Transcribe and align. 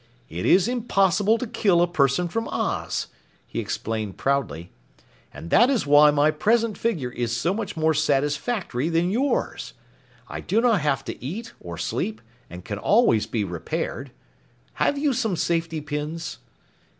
"It 0.29 0.47
is 0.47 0.67
impossible 0.67 1.37
to 1.37 1.45
kill 1.45 1.79
a 1.79 1.87
person 1.87 2.27
from 2.27 2.47
Oz," 2.47 3.09
he 3.45 3.59
explained 3.59 4.17
proudly, 4.17 4.71
"and 5.31 5.51
that 5.51 5.69
is 5.69 5.85
why 5.85 6.09
my 6.09 6.31
present 6.31 6.75
figure 6.75 7.11
is 7.11 7.37
so 7.37 7.53
much 7.53 7.77
more 7.77 7.93
satisfactory 7.93 8.89
than 8.89 9.11
yours. 9.11 9.73
I 10.27 10.39
do 10.39 10.59
not 10.59 10.81
have 10.81 11.03
to 11.05 11.23
eat 11.23 11.53
or 11.59 11.77
sleep 11.77 12.19
and 12.49 12.65
can 12.65 12.79
always 12.79 13.27
be 13.27 13.43
repaired. 13.43 14.09
Have 14.73 14.97
you 14.97 15.13
some 15.13 15.35
safety 15.35 15.81
pins?" 15.81 16.39